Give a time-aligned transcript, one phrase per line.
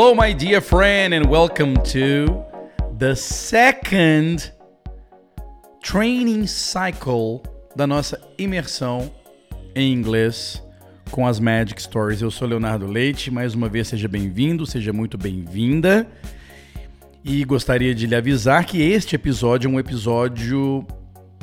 [0.00, 2.44] Hello, my dear friend, and welcome to
[2.98, 4.52] the second
[5.82, 7.42] training cycle
[7.74, 9.10] da nossa imersão
[9.74, 10.62] em inglês
[11.10, 12.22] com as Magic Stories.
[12.22, 16.06] Eu sou Leonardo Leite, mais uma vez seja bem-vindo, seja muito bem-vinda.
[17.24, 20.86] E gostaria de lhe avisar que este episódio é um episódio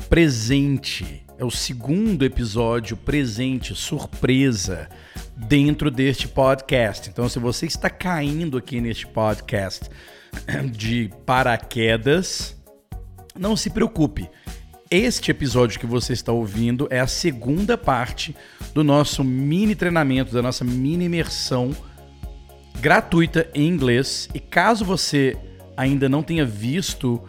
[0.08, 1.26] presente.
[1.36, 4.88] É o segundo episódio presente, surpresa,
[5.36, 7.10] dentro deste podcast.
[7.10, 9.90] Então, se você está caindo aqui neste podcast
[10.72, 12.56] de paraquedas,
[13.38, 14.28] não se preocupe.
[14.90, 18.34] Este episódio que você está ouvindo é a segunda parte
[18.72, 21.76] do nosso mini treinamento, da nossa mini imersão
[22.80, 24.28] gratuita em inglês.
[24.32, 25.36] E caso você
[25.76, 27.22] ainda não tenha visto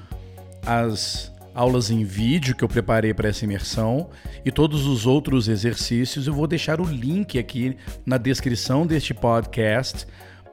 [0.65, 4.11] as aulas em vídeo que eu preparei para essa imersão
[4.45, 10.05] e todos os outros exercícios, eu vou deixar o link aqui na descrição deste podcast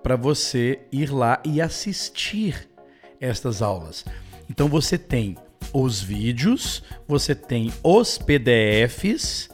[0.03, 2.67] para você ir lá e assistir
[3.21, 4.03] estas aulas.
[4.49, 5.37] Então você tem
[5.75, 9.51] os vídeos, você tem os PDFs,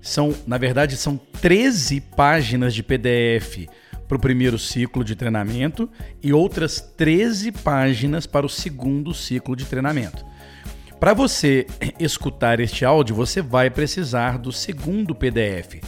[0.00, 3.68] são, na verdade, são 13 páginas de PDF
[4.08, 5.86] para o primeiro ciclo de treinamento
[6.22, 10.24] e outras 13 páginas para o segundo ciclo de treinamento.
[11.06, 11.68] Para você
[12.00, 15.80] escutar este áudio, você vai precisar do segundo PDF,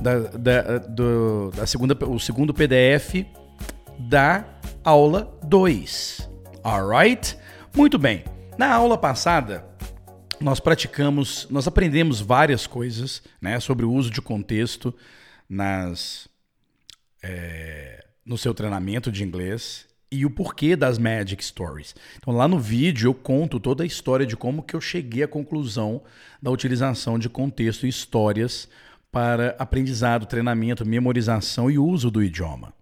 [0.00, 3.26] da, da, do, da segunda, o segundo PDF
[3.98, 4.44] da
[4.84, 6.30] aula 2.
[6.62, 7.36] Alright?
[7.74, 8.22] Muito bem.
[8.56, 9.66] Na aula passada,
[10.40, 14.94] nós praticamos, nós aprendemos várias coisas né, sobre o uso de contexto
[15.48, 16.28] nas,
[17.20, 21.94] é, no seu treinamento de inglês e o porquê das Magic Stories.
[22.18, 25.28] Então lá no vídeo eu conto toda a história de como que eu cheguei à
[25.28, 26.02] conclusão
[26.42, 28.68] da utilização de contexto e histórias
[29.12, 32.72] para aprendizado, treinamento, memorização e uso do idioma.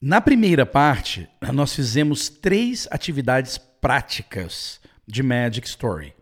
[0.00, 6.14] Na primeira parte, nós fizemos três atividades práticas de Magic Story.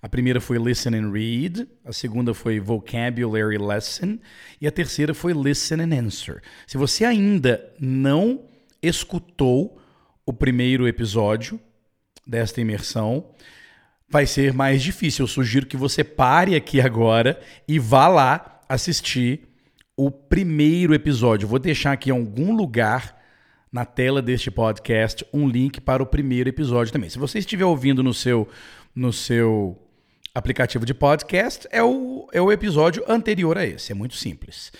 [0.00, 4.18] A primeira foi Listen and Read, a segunda foi Vocabulary Lesson
[4.60, 6.42] e a terceira foi Listen and Answer.
[6.66, 8.42] Se você ainda não
[8.86, 9.80] escutou
[10.26, 11.60] o primeiro episódio
[12.26, 13.26] desta imersão,
[14.08, 15.24] vai ser mais difícil.
[15.24, 19.48] Eu sugiro que você pare aqui agora e vá lá assistir
[19.96, 21.48] o primeiro episódio.
[21.48, 23.20] Vou deixar aqui em algum lugar
[23.72, 27.10] na tela deste podcast um link para o primeiro episódio também.
[27.10, 28.48] Se você estiver ouvindo no seu
[28.94, 29.76] no seu
[30.34, 33.92] aplicativo de podcast, é o, é o episódio anterior a esse.
[33.92, 34.72] É muito simples.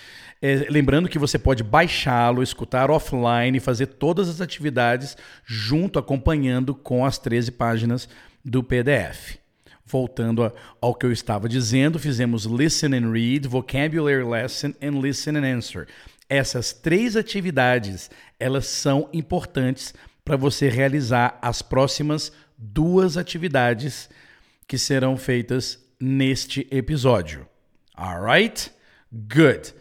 [0.46, 7.02] É, lembrando que você pode baixá-lo, escutar offline, fazer todas as atividades junto, acompanhando com
[7.02, 8.06] as 13 páginas
[8.44, 9.38] do PDF.
[9.86, 15.38] Voltando a, ao que eu estava dizendo, fizemos Listen and Read, Vocabulary Lesson and Listen
[15.38, 15.88] and Answer.
[16.28, 24.10] Essas três atividades, elas são importantes para você realizar as próximas duas atividades
[24.68, 27.48] que serão feitas neste episódio.
[27.96, 28.70] Alright?
[29.10, 29.72] Good.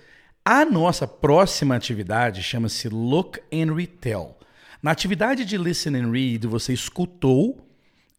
[0.46, 4.38] A nossa próxima atividade chama-se Look and Retell.
[4.82, 7.66] Na atividade de Listen and Read, você escutou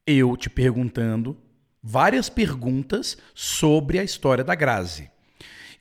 [0.06, 1.36] eu te perguntando
[1.82, 5.10] várias perguntas sobre a história da Grazi.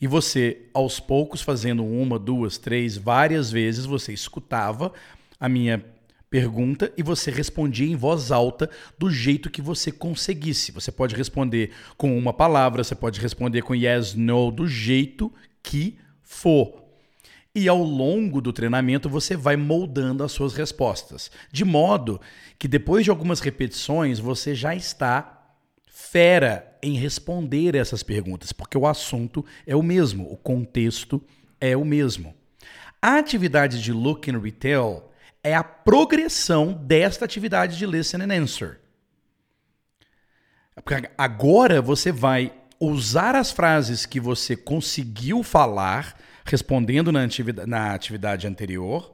[0.02, 4.92] E você, aos poucos, fazendo uma, duas, três, várias vezes, você escutava
[5.40, 5.82] a minha
[6.30, 10.74] pergunta e você respondia em voz alta do jeito que você conseguisse.
[10.74, 15.98] Você pode responder com uma palavra, você pode responder com yes, no, do jeito que
[16.34, 16.84] for.
[17.56, 22.20] E ao longo do treinamento você vai moldando as suas respostas, de modo
[22.58, 25.40] que depois de algumas repetições você já está
[25.86, 31.24] fera em responder essas perguntas, porque o assunto é o mesmo, o contexto
[31.62, 32.36] é o mesmo.
[33.02, 35.12] A atividade de Look and Retell
[35.44, 38.80] é a progressão desta atividade de Listen and Answer.
[41.18, 48.48] Agora você vai usar as frases que você conseguiu falar respondendo na atividade, na atividade
[48.48, 49.14] anterior,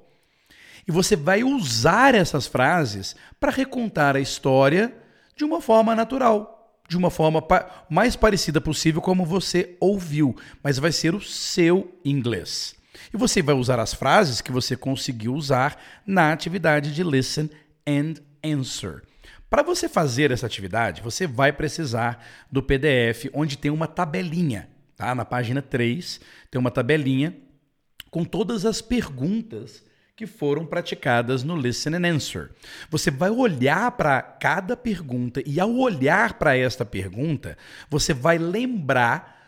[0.87, 4.93] e você vai usar essas frases para recontar a história
[5.35, 10.79] de uma forma natural, de uma forma pa mais parecida possível como você ouviu, mas
[10.79, 12.75] vai ser o seu inglês.
[13.13, 17.49] E você vai usar as frases que você conseguiu usar na atividade de listen
[17.87, 19.03] and answer.
[19.49, 24.69] Para você fazer essa atividade, você vai precisar do PDF onde tem uma tabelinha.
[24.95, 25.15] Tá?
[25.15, 26.19] Na página 3
[26.51, 27.35] tem uma tabelinha
[28.11, 29.83] com todas as perguntas
[30.15, 32.51] que foram praticadas no Listen and Answer.
[32.89, 37.57] Você vai olhar para cada pergunta e ao olhar para esta pergunta,
[37.89, 39.39] você vai lembrar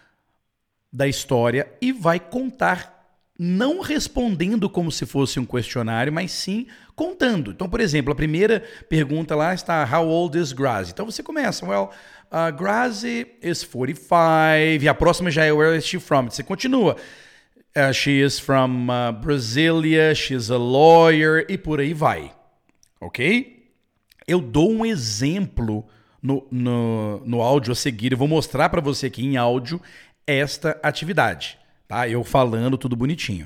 [0.91, 3.00] da história e vai contar
[3.43, 7.49] não respondendo como se fosse um questionário, mas sim contando.
[7.49, 10.91] Então, por exemplo, a primeira pergunta lá está How old is Grazi?
[10.91, 11.89] Então você começa, well,
[12.31, 14.83] uh, Grazi is 45.
[14.83, 16.29] E a próxima já é Where is she from?
[16.29, 16.95] Você continua.
[17.75, 22.31] Uh, she is from uh, Brasilia, she's a lawyer e por aí vai.
[22.99, 23.71] Ok?
[24.27, 25.83] Eu dou um exemplo
[26.21, 28.11] no, no, no áudio a seguir.
[28.11, 29.81] Eu vou mostrar para você aqui em áudio
[30.27, 31.59] esta atividade
[31.91, 32.07] tá?
[32.07, 33.45] Eu falando tudo bonitinho.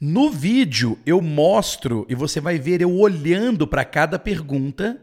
[0.00, 4.96] No vídeo eu mostro e você vai ver eu olhando para cada pergunta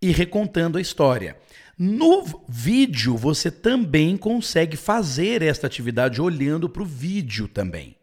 [0.00, 1.36] e recontando a história.
[1.78, 7.96] No vídeo você também consegue fazer esta atividade olhando para o vídeo também.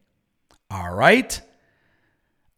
[0.70, 1.42] Alright?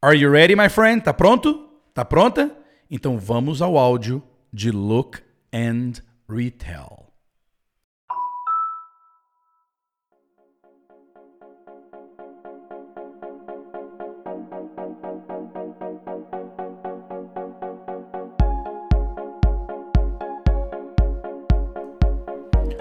[0.02, 1.02] Are you ready, my friend?
[1.02, 1.70] Tá pronto?
[1.94, 2.52] Tá pronta?
[2.92, 4.22] Então vamos ao áudio
[4.52, 5.20] de Look
[5.54, 5.94] and
[6.30, 7.03] Retell.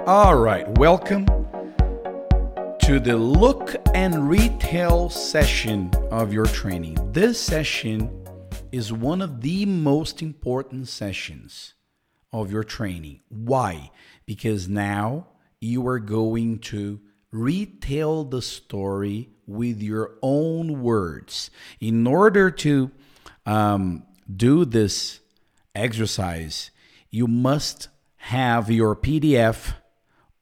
[0.04, 1.26] All right, welcome
[2.80, 6.98] to the look and retail session of your training.
[7.12, 8.26] This session
[8.72, 11.74] is one of the most important sessions
[12.32, 13.20] of your training.
[13.28, 13.92] Why?
[14.26, 15.28] Because now
[15.60, 16.98] you are going to
[17.30, 21.48] retell the story with your own words.
[21.78, 22.90] In order to
[23.46, 25.20] um, do this
[25.76, 26.72] exercise,
[27.08, 29.74] you must have your PDF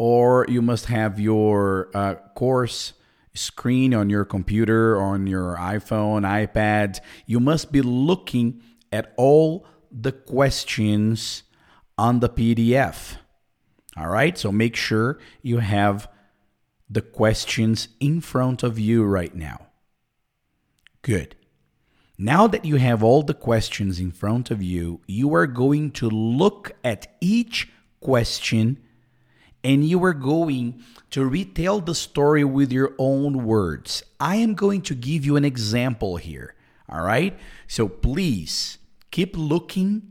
[0.01, 2.95] or you must have your uh, course
[3.35, 7.01] screen on your computer, on your iPhone, iPad.
[7.27, 11.43] You must be looking at all the questions
[11.99, 13.17] on the PDF.
[13.95, 16.09] All right, so make sure you have
[16.89, 19.67] the questions in front of you right now.
[21.03, 21.37] Good.
[22.17, 26.09] Now that you have all the questions in front of you, you are going to
[26.09, 27.69] look at each
[28.01, 28.79] question
[29.63, 34.03] and you are going to retell the story with your own words.
[34.19, 36.55] I am going to give you an example here.
[36.89, 37.39] All right.
[37.69, 38.79] So please
[39.11, 40.11] keep looking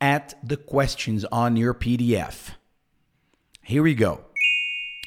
[0.00, 2.50] at the questions on your PDF.
[3.62, 4.22] Here we go.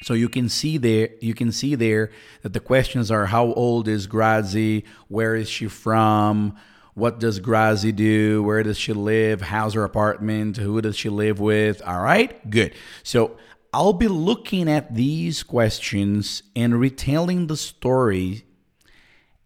[0.04, 2.12] So you can see there, you can see there
[2.42, 4.84] that the questions are: How old is Grazi?
[5.07, 6.57] Where is she from?
[6.94, 8.44] What does Grazi do?
[8.44, 9.42] Where does she live?
[9.42, 10.57] How's her apartment?
[10.57, 11.81] Who does she live with?
[11.81, 12.75] All right, good.
[13.01, 13.38] So
[13.74, 18.46] I'll be looking at these questions and retelling the story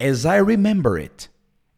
[0.02, 1.30] as I remember it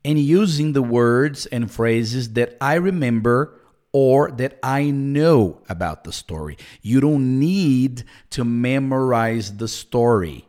[0.03, 3.59] and using the words and phrases that I remember
[3.91, 6.57] or that I know about the story.
[6.81, 10.47] You don't need to memorize the story.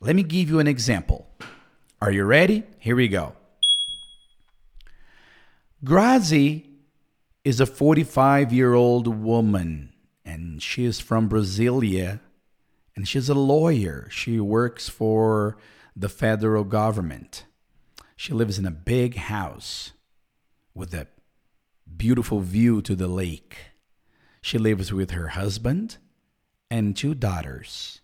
[0.00, 1.28] Let me give you an example.
[2.02, 2.64] Are you ready?
[2.80, 3.34] Here we go.
[5.84, 6.64] Grazi
[7.44, 9.93] is a 45 year old woman
[10.34, 12.18] and she is from Brasilia
[12.96, 14.08] and she's a lawyer.
[14.10, 15.56] She works for
[15.94, 17.44] the federal government.
[18.16, 19.92] She lives in a big house
[20.74, 21.06] with a
[21.96, 23.56] beautiful view to the lake.
[24.42, 25.98] She lives with her husband
[26.68, 28.00] and two daughters.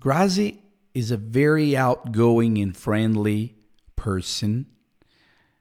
[0.00, 0.58] Grazi
[0.94, 3.56] is a very outgoing and friendly
[3.96, 4.66] person.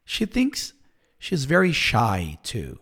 [0.05, 0.73] She thinks
[1.17, 2.79] she's very shy too.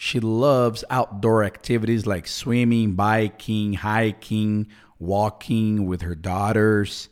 [0.00, 4.68] She loves outdoor activities like swimming, biking, hiking,
[5.00, 7.08] walking with her daughters.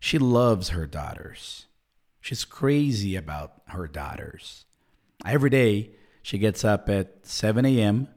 [0.00, 1.66] She loves her daughters.
[2.20, 4.64] She's crazy about her daughters.
[5.24, 5.92] Every day,
[6.22, 8.08] she gets up at 7 a.m.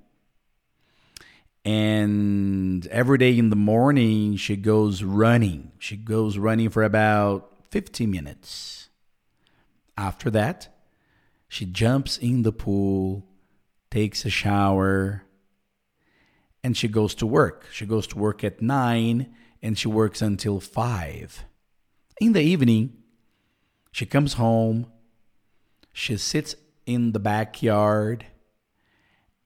[1.63, 5.73] And every day in the morning, she goes running.
[5.77, 8.89] She goes running for about 50 minutes.
[9.95, 10.75] After that,
[11.47, 13.27] she jumps in the pool
[13.89, 15.23] takes a shower,
[16.65, 17.67] and she goes to work.
[17.71, 21.45] She goes to work at 9 and she works until 5.
[22.19, 22.97] In the evening,
[23.91, 24.87] she comes home,
[25.93, 26.55] she sits
[26.87, 28.25] in the backyard,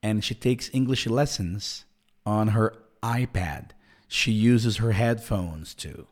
[0.02, 1.84] and she takes English lessons
[2.24, 3.72] on her iPad.
[4.08, 6.06] She uses her headphones too.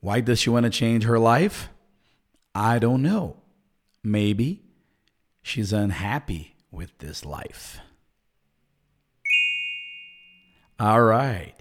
[0.00, 1.68] Why does she want to change her life?
[2.54, 3.42] I don't know.
[4.02, 4.65] Maybe
[5.46, 7.78] she's unhappy with this life.
[10.80, 11.54] All right.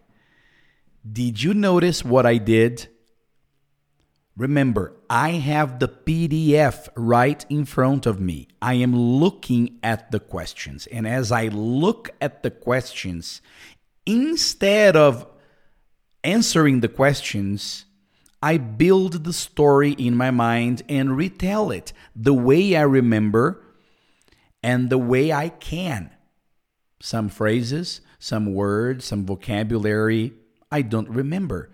[1.10, 2.88] Did you notice what I did?
[4.36, 8.48] Remember, I have the PDF right in front of me.
[8.60, 10.88] I am looking at the questions.
[10.88, 13.40] And as I look at the questions,
[14.06, 15.28] instead of
[16.24, 17.86] answering the questions,
[18.42, 23.62] I build the story in my mind and retell it the way I remember
[24.66, 26.10] and the way I can.
[27.00, 30.34] Some phrases, some words, some vocabulary
[30.72, 31.72] I don't remember,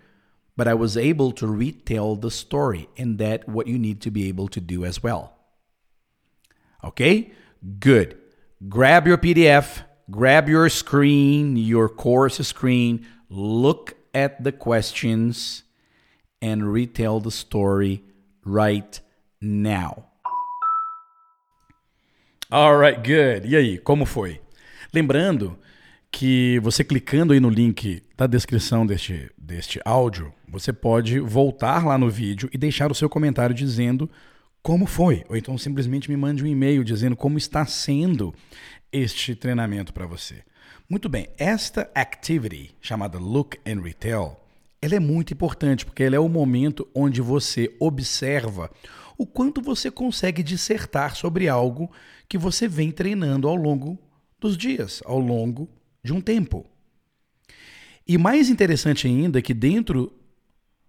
[0.58, 4.28] but I was able to retell the story, and that what you need to be
[4.28, 5.32] able to do as well.
[6.84, 7.32] Okay?
[7.80, 8.18] Good.
[8.68, 15.62] Grab your PDF, grab your screen, your course screen, look at the questions
[16.42, 18.04] and retell the story
[18.44, 19.00] right
[19.40, 20.11] now.
[22.54, 23.48] All right, good.
[23.48, 24.38] E aí, como foi?
[24.92, 25.58] Lembrando
[26.10, 31.96] que você clicando aí no link da descrição deste, deste áudio, você pode voltar lá
[31.96, 34.10] no vídeo e deixar o seu comentário dizendo
[34.62, 38.34] como foi, ou então simplesmente me mande um e-mail dizendo como está sendo
[38.92, 40.42] este treinamento para você.
[40.86, 44.38] Muito bem, esta activity chamada Look and Retell,
[44.82, 48.70] ela é muito importante porque ela é o momento onde você observa
[49.16, 51.90] o quanto você consegue dissertar sobre algo
[52.32, 53.98] que você vem treinando ao longo
[54.40, 55.68] dos dias, ao longo
[56.02, 56.64] de um tempo.
[58.08, 60.10] E mais interessante ainda é que dentro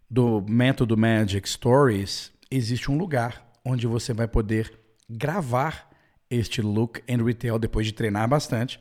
[0.10, 4.72] do método Magic Stories existe um lugar onde você vai poder
[5.10, 5.90] gravar
[6.30, 8.80] este look and retail depois de treinar bastante.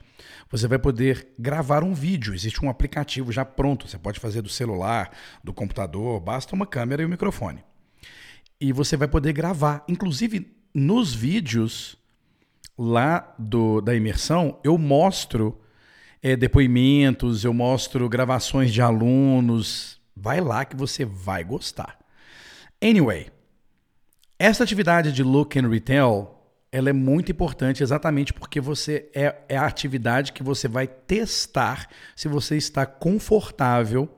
[0.48, 2.32] Você vai poder gravar um vídeo.
[2.32, 3.88] Existe um aplicativo já pronto.
[3.88, 5.10] Você pode fazer do celular,
[5.42, 7.64] do computador, basta uma câmera e um microfone.
[8.60, 9.84] E você vai poder gravar.
[9.88, 12.00] Inclusive, nos vídeos
[12.76, 15.60] lá do, da imersão, eu mostro
[16.22, 20.00] é, depoimentos, eu mostro gravações de alunos.
[20.16, 21.98] Vai lá que você vai gostar.
[22.82, 23.30] Anyway,
[24.38, 29.58] essa atividade de look and retail ela é muito importante exatamente porque você é, é
[29.58, 31.86] a atividade que você vai testar
[32.16, 34.08] se você está confortável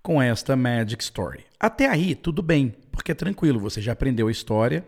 [0.00, 1.44] com esta Magic Story.
[1.58, 4.86] Até aí, tudo bem, porque é tranquilo, você já aprendeu a história,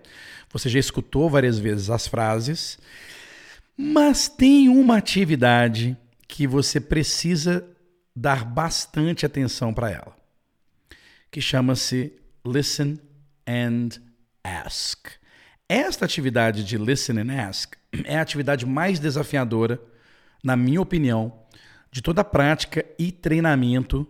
[0.53, 2.79] você já escutou várias vezes as frases,
[3.77, 7.67] mas tem uma atividade que você precisa
[8.15, 10.17] dar bastante atenção para ela,
[11.31, 12.13] que chama-se
[12.45, 12.99] Listen
[13.47, 13.89] and
[14.43, 15.09] Ask.
[15.69, 19.81] Esta atividade de Listen and Ask é a atividade mais desafiadora,
[20.43, 21.33] na minha opinião,
[21.93, 24.07] de toda a prática e treinamento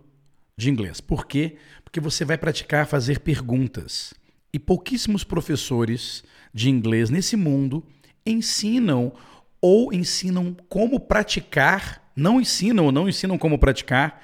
[0.57, 0.99] de inglês.
[1.01, 1.57] Por quê?
[1.83, 4.13] Porque você vai praticar fazer perguntas.
[4.53, 7.83] E pouquíssimos professores de inglês nesse mundo
[8.25, 9.13] ensinam
[9.61, 14.21] ou ensinam como praticar não ensinam ou não ensinam como praticar,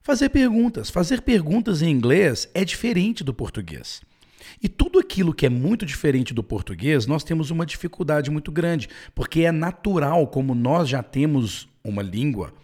[0.00, 0.90] fazer perguntas.
[0.90, 4.00] Fazer perguntas em inglês é diferente do português.
[4.62, 8.88] E tudo aquilo que é muito diferente do português, nós temos uma dificuldade muito grande,
[9.14, 12.54] porque é natural, como nós já temos uma língua,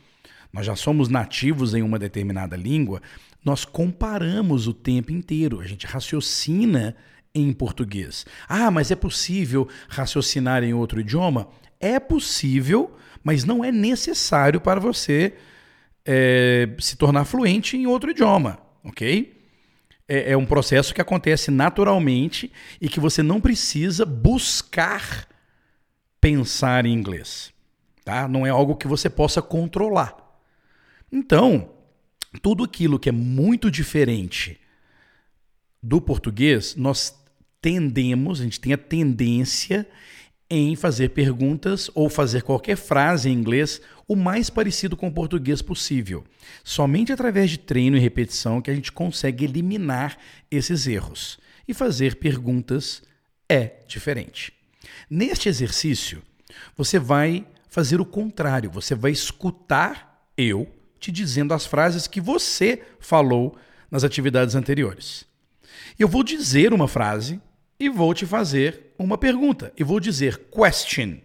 [0.53, 3.03] nós já somos nativos em uma determinada língua,
[3.45, 6.95] nós comparamos o tempo inteiro, a gente raciocina
[7.35, 8.27] em português.
[8.49, 11.49] Ah, mas é possível raciocinar em outro idioma?
[11.81, 15.35] É possível, mas não é necessário para você
[16.05, 19.41] é, se tornar fluente em outro idioma, ok?
[20.09, 25.27] É, é um processo que acontece naturalmente e que você não precisa buscar
[26.21, 27.53] pensar em inglês,
[28.05, 28.29] tá?
[28.29, 30.17] Não é algo que você possa controlar.
[31.11, 31.71] Então,
[32.41, 34.59] tudo aquilo que é muito diferente
[35.83, 37.22] do português, nós
[37.63, 39.89] tendemos, a gente tem a tendência
[40.51, 45.63] em fazer perguntas ou fazer qualquer frase em inglês o mais parecido com o português
[45.63, 46.25] possível.
[46.63, 50.19] Somente através de treino e repetição que a gente consegue eliminar
[50.51, 51.39] esses erros.
[51.67, 53.03] E fazer perguntas
[53.49, 54.53] é diferente.
[55.09, 56.21] Neste exercício,
[56.77, 62.83] você vai fazer o contrário, você vai escutar eu te dizendo as frases que você
[63.01, 63.57] falou
[63.91, 65.25] nas atividades anteriores.
[65.99, 67.41] Eu vou dizer uma frase
[67.83, 69.73] e vou te fazer uma pergunta.
[69.77, 71.19] E vou dizer question.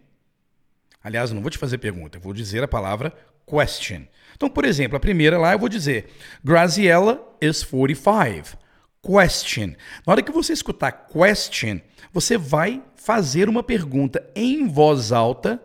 [1.04, 3.14] Aliás, não vou te fazer pergunta, eu vou dizer a palavra
[3.46, 4.08] question.
[4.36, 6.08] Então, por exemplo, a primeira lá eu vou dizer
[6.44, 8.58] Graziella is 45.
[9.04, 9.76] Question.
[10.06, 11.80] Na hora que você escutar question,
[12.12, 15.62] você vai fazer uma pergunta em voz alta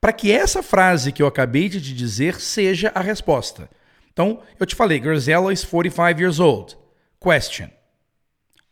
[0.00, 3.70] para que essa frase que eu acabei de te dizer seja a resposta.
[4.12, 6.76] Então, eu te falei, Graziella is 45 years old.
[7.20, 7.75] Question.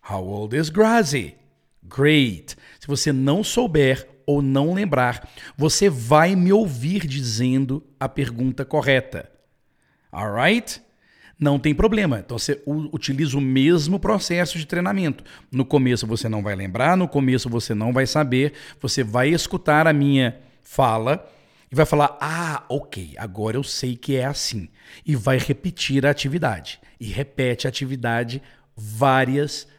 [0.09, 1.35] How old is Grazi?
[1.83, 2.57] Great.
[2.79, 9.31] Se você não souber ou não lembrar, você vai me ouvir dizendo a pergunta correta.
[10.13, 10.83] Alright?
[11.39, 12.21] Não tem problema.
[12.21, 15.25] Então você utiliza o mesmo processo de treinamento.
[15.51, 19.87] No começo você não vai lembrar, no começo você não vai saber, você vai escutar
[19.87, 21.27] a minha fala
[21.73, 24.69] e vai falar: Ah, ok, agora eu sei que é assim.
[25.05, 26.79] E vai repetir a atividade.
[27.01, 28.41] E repete a atividade
[28.77, 29.74] várias vezes.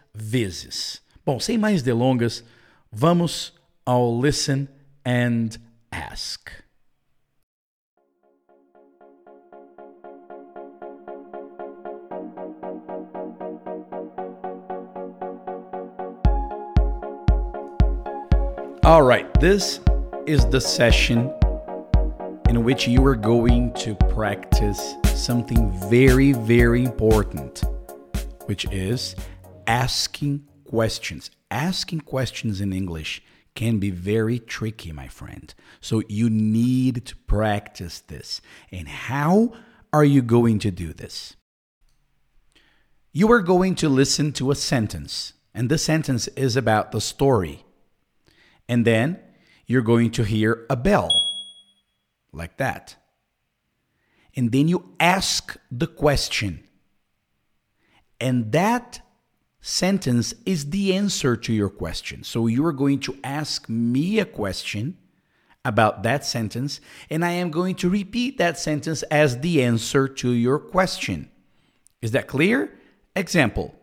[1.26, 2.44] Bom, sem mais delongas,
[2.92, 3.54] vamos
[3.86, 4.68] ao listen
[5.04, 5.58] and
[5.92, 6.52] ask.
[18.84, 19.80] All right, this
[20.28, 21.34] is the session
[22.50, 27.64] in which you are going to practice something very, very important,
[28.46, 29.16] which is
[29.68, 31.32] asking questions.
[31.52, 33.22] Asking questions in English
[33.54, 35.54] can be very tricky, my friend.
[35.80, 38.42] So you need to practice this.
[38.72, 39.54] And how
[39.94, 41.36] are you going to do this?
[43.14, 47.66] You are going to listen to a sentence, and the sentence is about the story
[48.68, 49.20] and then
[49.68, 51.12] you're going to hear a bell,
[52.32, 52.96] like that.
[54.36, 56.64] And then you ask the question.
[58.20, 59.02] And that
[59.66, 62.24] sentence is the answer to your question.
[62.24, 64.96] So you are going to ask me a question
[65.66, 66.80] about that sentence,
[67.10, 71.32] and I am going to repeat that sentence as the answer to your question.
[72.00, 72.78] Is that clear?
[73.16, 73.74] Example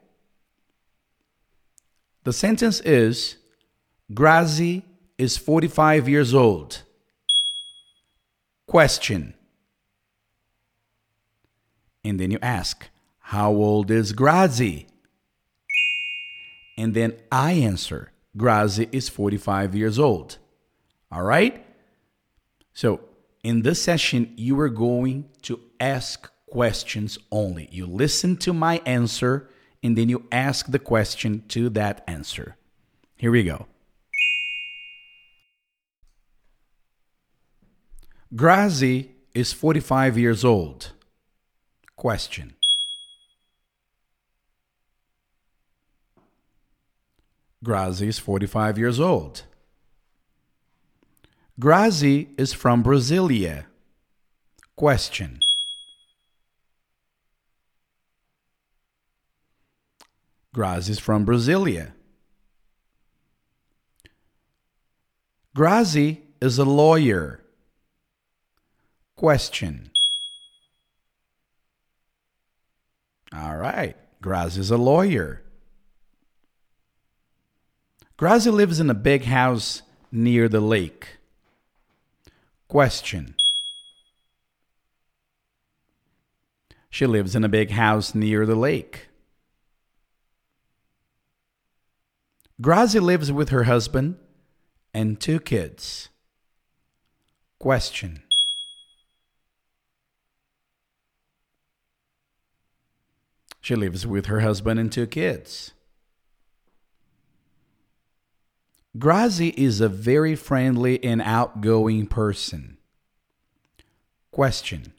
[2.23, 3.39] The sentence is
[4.13, 4.85] Grazi
[5.19, 6.83] is 45 years old.
[8.69, 9.35] Question.
[12.05, 14.87] And then you ask, How old is Grazi?
[16.83, 20.39] And then I answer, Grazi is 45 years old.
[21.13, 21.65] All right?
[22.75, 22.99] So,
[23.45, 27.69] in this session, you are going to ask questions only.
[27.71, 29.49] You listen to my answer
[29.85, 32.57] and then you ask the question to that answer.
[33.17, 33.67] Here we go.
[38.35, 40.91] Grazi is 45 years old.
[41.95, 42.55] Question.
[47.65, 49.45] Grazi is 45 years old.
[51.61, 53.67] Grazi is from Brasilia.
[54.75, 55.41] Question.
[60.55, 61.93] Grazi is from Brasilia.
[65.57, 67.41] Grazi is a lawyer.
[69.15, 69.91] Question.
[73.33, 73.97] All right.
[74.21, 75.42] Grazi is a lawyer.
[78.23, 79.83] Grazi lives in a big house
[80.13, 81.17] near the lake.
[82.69, 83.35] Question.
[86.89, 89.09] She lives in a big house near the lake.
[92.63, 94.19] Grazi lives with her husband
[94.95, 96.09] and two kids.
[97.59, 98.23] Question.
[103.61, 105.73] She lives with her husband and two kids.
[108.97, 112.77] Grazi is a very friendly and outgoing person.
[114.31, 114.93] Question.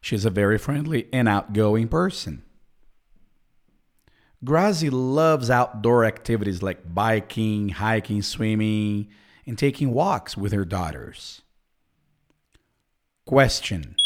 [0.00, 2.42] She's a very friendly and outgoing person.
[4.44, 9.08] Grazi loves outdoor activities like biking, hiking, swimming,
[9.46, 11.40] and taking walks with her daughters.
[13.24, 13.96] Question.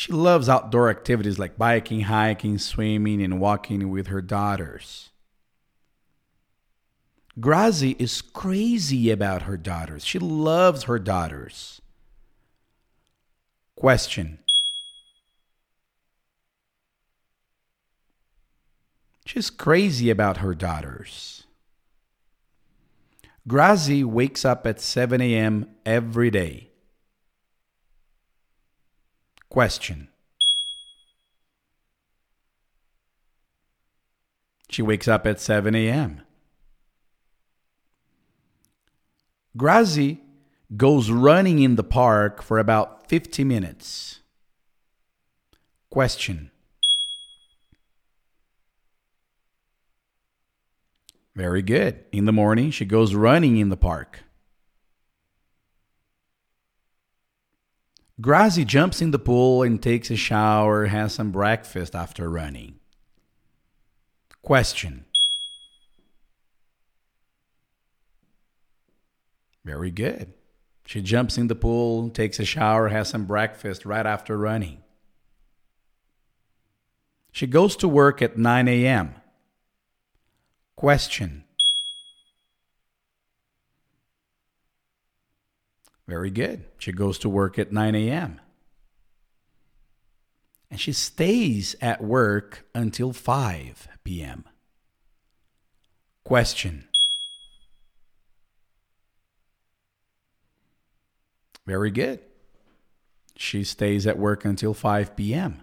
[0.00, 5.10] She loves outdoor activities like biking, hiking, swimming, and walking with her daughters.
[7.38, 10.02] Grazi is crazy about her daughters.
[10.02, 11.82] She loves her daughters.
[13.76, 14.38] Question
[19.26, 21.44] She's crazy about her daughters.
[23.46, 25.68] Grazi wakes up at 7 a.m.
[25.84, 26.69] every day.
[29.50, 30.08] Question.
[34.70, 36.22] She wakes up at 7 a.m.
[39.58, 40.18] Grazi
[40.76, 44.20] goes running in the park for about 50 minutes.
[45.90, 46.52] Question.
[51.34, 52.04] Very good.
[52.12, 54.20] In the morning, she goes running in the park.
[58.20, 62.74] Grazi jumps in the pool and takes a shower, has some breakfast after running.
[64.42, 65.06] Question.
[69.64, 70.34] Very good.
[70.84, 74.82] She jumps in the pool, takes a shower, has some breakfast right after running.
[77.32, 79.14] She goes to work at 9 a.m.
[80.76, 81.44] Question.
[86.10, 86.64] Very good.
[86.76, 88.40] She goes to work at 9 a.m.
[90.68, 94.44] And she stays at work until 5 p.m.
[96.24, 96.88] Question.
[101.64, 102.18] Very good.
[103.36, 105.62] She stays at work until 5 p.m.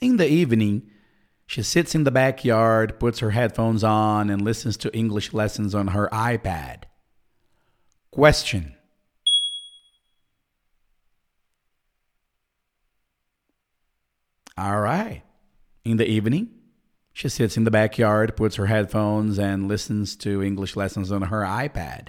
[0.00, 0.90] In the evening,
[1.46, 5.88] she sits in the backyard, puts her headphones on, and listens to English lessons on
[5.88, 6.86] her iPad.
[8.16, 8.74] Question
[14.56, 15.22] All right.
[15.84, 16.48] In the evening,
[17.12, 21.42] she sits in the backyard, puts her headphones, and listens to English lessons on her
[21.42, 22.08] iPad.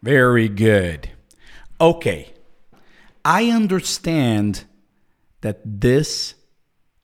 [0.00, 1.10] Very good.
[1.80, 2.34] Okay.
[3.24, 4.62] I understand
[5.40, 6.34] that this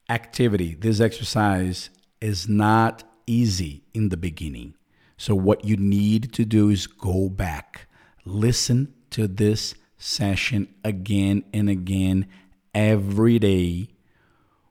[0.08, 4.74] activity, this exercise, is not easy in the beginning.
[5.22, 7.86] So, what you need to do is go back,
[8.24, 12.26] listen to this session again and again
[12.74, 13.90] every day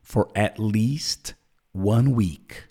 [0.01, 1.35] for at least
[1.71, 2.65] one week.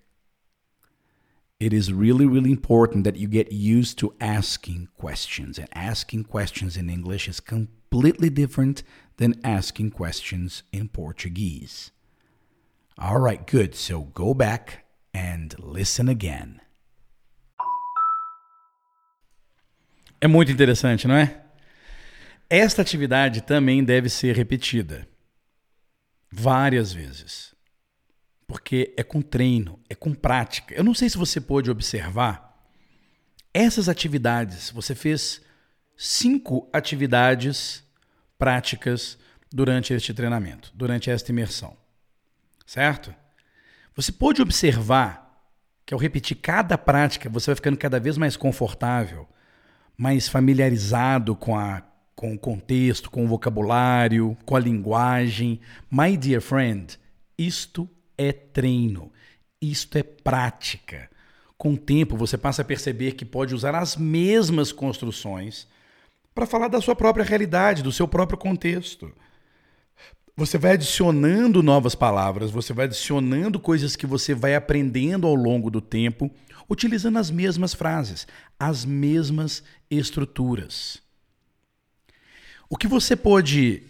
[1.59, 5.59] It is really, really important that you get used to asking questions.
[5.59, 8.83] And asking questions in English is completely different
[9.17, 11.93] than asking questions in Portuguese.
[12.99, 13.75] All right, good.
[13.75, 16.61] So go back and listen again.
[20.21, 21.41] É muito interessante, não é?
[22.49, 25.09] Esta atividade também deve ser repetida
[26.31, 27.55] várias vezes.
[28.47, 30.75] Porque é com treino, é com prática.
[30.75, 32.69] Eu não sei se você pôde observar
[33.55, 34.71] essas atividades.
[34.71, 35.41] Você fez
[35.97, 37.85] cinco atividades
[38.39, 39.17] práticas
[39.53, 41.77] durante este treinamento, durante esta imersão.
[42.67, 43.15] Certo?
[43.95, 45.31] Você pôde observar
[45.85, 49.29] que ao repetir cada prática, você vai ficando cada vez mais confortável,
[50.01, 51.83] mais familiarizado com a
[52.15, 55.59] com o contexto, com o vocabulário, com a linguagem.
[55.91, 56.99] My dear friend,
[57.39, 59.11] isto é treino,
[59.61, 61.09] isto é prática.
[61.57, 65.67] Com o tempo, você passa a perceber que pode usar as mesmas construções
[66.35, 69.11] para falar da sua própria realidade, do seu próprio contexto.
[70.37, 75.71] Você vai adicionando novas palavras, você vai adicionando coisas que você vai aprendendo ao longo
[75.71, 76.31] do tempo,
[76.71, 78.29] utilizando as mesmas frases,
[78.59, 81.03] as mesmas estruturas.
[82.69, 83.83] O que você pôde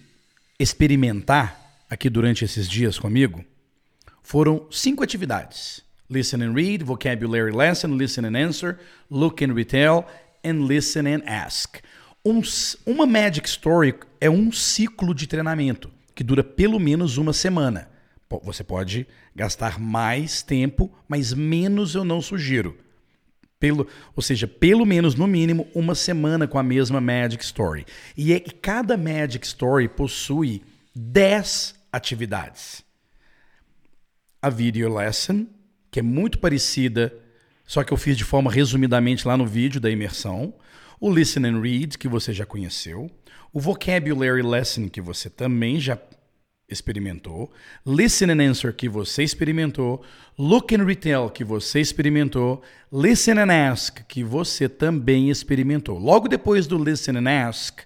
[0.58, 3.44] experimentar aqui durante esses dias comigo
[4.22, 8.78] foram cinco atividades: Listen and Read, Vocabulary Lesson, Listen and Answer,
[9.10, 10.06] Look and Retell,
[10.42, 11.78] and Listen and Ask.
[12.24, 12.40] Um,
[12.86, 17.88] uma Magic Story é um ciclo de treinamento que dura pelo menos uma semana.
[18.44, 22.78] Você pode gastar mais tempo, mas menos eu não sugiro.
[23.58, 27.84] Pelo, ou seja, pelo menos no mínimo uma semana com a mesma Magic Story.
[28.16, 30.62] E é que cada Magic Story possui
[30.94, 32.82] 10 atividades.
[34.40, 35.46] A Video Lesson,
[35.90, 37.12] que é muito parecida,
[37.66, 40.54] só que eu fiz de forma resumidamente lá no vídeo da imersão.
[40.98, 43.10] O Listen and Read, que você já conheceu.
[43.52, 45.98] O Vocabulary Lesson, que você também já
[46.70, 47.50] experimentou,
[47.84, 50.02] Listen and Answer que você experimentou,
[50.38, 55.98] Look and Retell que você experimentou, Listen and Ask que você também experimentou.
[55.98, 57.80] Logo depois do Listen and Ask,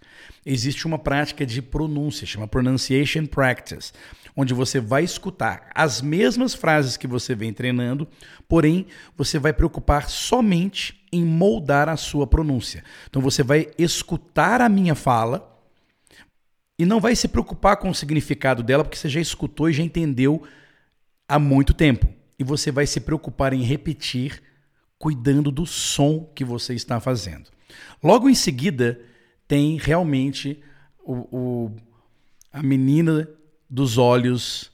[0.45, 3.93] existe uma prática de pronúncia, chama Pronunciation Practice,
[4.37, 8.07] onde você vai escutar as mesmas frases que você vem treinando,
[8.49, 12.83] porém você vai preocupar somente em moldar a sua pronúncia.
[13.09, 15.54] Então você vai escutar a minha fala
[16.79, 19.83] e não vai se preocupar com o significado dela, porque você já escutou e já
[19.83, 20.43] entendeu
[21.29, 22.09] há muito tempo.
[22.39, 24.43] E você vai se preocupar em repetir,
[24.99, 27.51] cuidando do som que você está fazendo.
[28.03, 29.01] Logo em seguida,
[29.47, 30.63] tem realmente
[31.05, 31.77] o, o,
[32.53, 33.29] a menina
[33.69, 34.73] dos olhos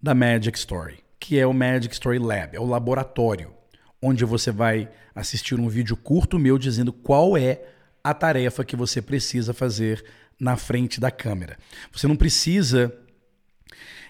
[0.00, 3.52] da Magic Story, que é o Magic Story Lab, é o laboratório,
[4.00, 7.62] onde você vai assistir um vídeo curto meu dizendo qual é
[8.02, 10.04] a tarefa que você precisa fazer
[10.38, 11.58] na frente da câmera.
[11.92, 12.94] Você não precisa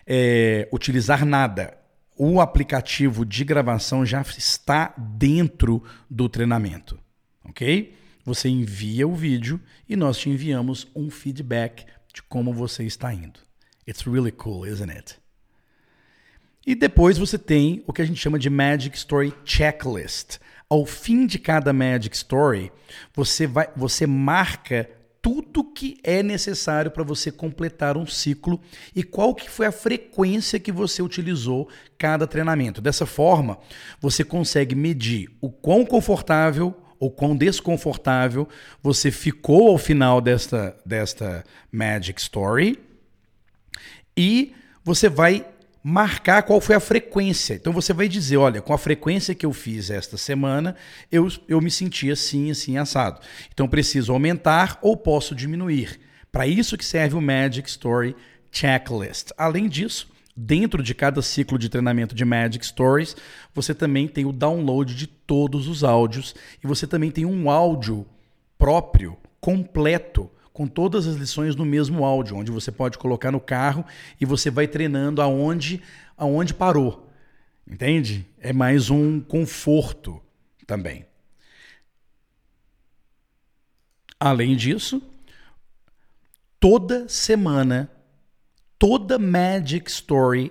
[0.07, 1.77] é, utilizar nada.
[2.17, 6.99] O aplicativo de gravação já está dentro do treinamento,
[7.45, 7.97] ok?
[8.25, 13.41] Você envia o vídeo e nós te enviamos um feedback de como você está indo.
[13.87, 15.17] It's really cool, isn't it?
[16.67, 20.39] E depois você tem o que a gente chama de Magic Story Checklist.
[20.69, 22.71] Ao fim de cada Magic Story,
[23.15, 24.91] você vai, você marca
[25.29, 28.59] tudo que é necessário para você completar um ciclo
[28.97, 32.81] e qual que foi a frequência que você utilizou cada treinamento.
[32.81, 33.59] Dessa forma,
[34.01, 38.49] você consegue medir o quão confortável ou quão desconfortável
[38.83, 42.79] você ficou ao final desta, desta Magic Story
[44.17, 45.45] e você vai
[45.83, 47.55] marcar qual foi a frequência.
[47.55, 50.77] Então você vai dizer, olha, com a frequência que eu fiz esta semana,
[51.11, 53.21] eu, eu me senti assim, assim, assado.
[53.53, 56.01] Então preciso aumentar ou posso diminuir.
[56.31, 58.15] Para isso que serve o Magic Story
[58.51, 59.31] Checklist.
[59.37, 63.17] Além disso, dentro de cada ciclo de treinamento de Magic Stories,
[63.55, 68.07] você também tem o download de todos os áudios e você também tem um áudio
[68.59, 73.85] próprio, completo, com todas as lições no mesmo áudio, onde você pode colocar no carro
[74.21, 75.81] e você vai treinando aonde,
[76.17, 77.09] aonde parou.
[77.65, 78.27] Entende?
[78.41, 80.21] É mais um conforto
[80.67, 81.07] também.
[84.19, 85.01] Além disso,
[86.59, 87.89] toda semana,
[88.81, 90.51] toda Magic Story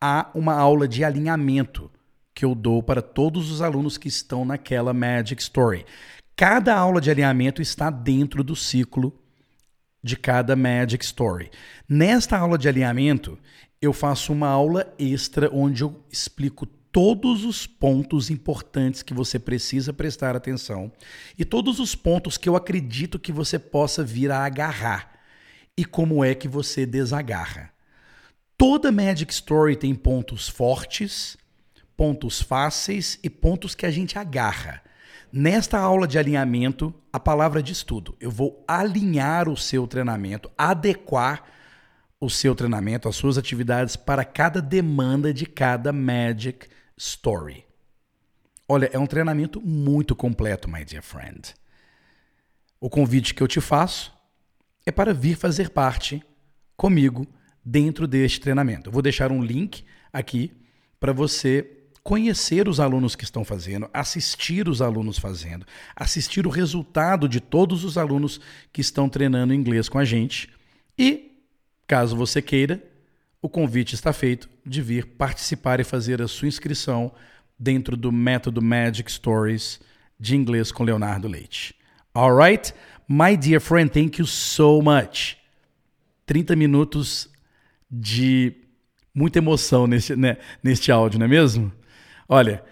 [0.00, 1.90] há uma aula de alinhamento
[2.32, 5.84] que eu dou para todos os alunos que estão naquela Magic Story.
[6.36, 9.19] Cada aula de alinhamento está dentro do ciclo
[10.02, 11.50] de cada Magic Story.
[11.88, 13.38] Nesta aula de alinhamento,
[13.80, 19.92] eu faço uma aula extra onde eu explico todos os pontos importantes que você precisa
[19.92, 20.90] prestar atenção
[21.38, 25.20] e todos os pontos que eu acredito que você possa vir a agarrar
[25.76, 27.72] e como é que você desagarra.
[28.56, 31.38] Toda Magic Story tem pontos fortes,
[31.96, 34.82] pontos fáceis e pontos que a gente agarra.
[35.32, 38.16] Nesta aula de alinhamento, a palavra diz tudo.
[38.18, 41.44] Eu vou alinhar o seu treinamento, adequar
[42.20, 47.64] o seu treinamento, as suas atividades para cada demanda de cada Magic Story.
[48.68, 51.54] Olha, é um treinamento muito completo, my dear friend.
[52.80, 54.12] O convite que eu te faço
[54.84, 56.22] é para vir fazer parte
[56.76, 57.26] comigo
[57.64, 58.88] dentro deste treinamento.
[58.88, 60.52] Eu vou deixar um link aqui
[60.98, 67.28] para você conhecer os alunos que estão fazendo, assistir os alunos fazendo, assistir o resultado
[67.28, 68.40] de todos os alunos
[68.72, 70.48] que estão treinando inglês com a gente.
[70.98, 71.32] E,
[71.86, 72.82] caso você queira,
[73.42, 77.12] o convite está feito de vir participar e fazer a sua inscrição
[77.58, 79.80] dentro do método Magic Stories
[80.18, 81.74] de inglês com Leonardo Leite.
[82.14, 82.74] Alright?
[83.08, 85.36] My dear friend, thank you so much.
[86.26, 87.28] 30 minutos
[87.90, 88.54] de
[89.14, 91.72] muita emoção neste, né, neste áudio, não é mesmo?
[92.32, 92.62] Olha,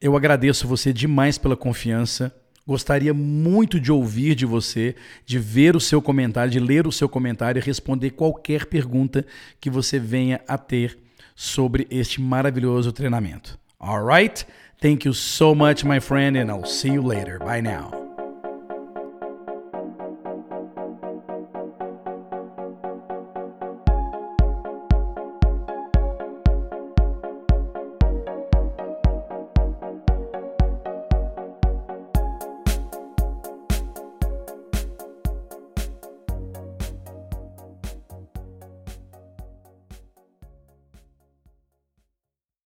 [0.00, 2.34] eu agradeço você demais pela confiança.
[2.66, 7.10] Gostaria muito de ouvir de você, de ver o seu comentário, de ler o seu
[7.10, 9.26] comentário e responder qualquer pergunta
[9.60, 10.98] que você venha a ter
[11.36, 13.58] sobre este maravilhoso treinamento.
[13.78, 14.46] Alright?
[14.80, 17.38] Thank you so much, my friend, and I'll see you later.
[17.38, 18.07] Bye now.